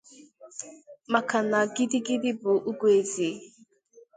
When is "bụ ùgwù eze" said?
2.41-3.29